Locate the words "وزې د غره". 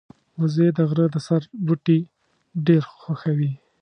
0.39-1.05